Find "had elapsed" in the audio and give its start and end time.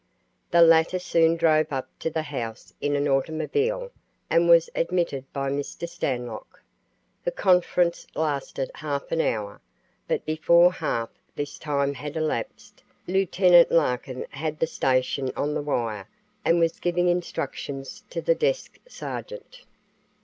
11.93-12.81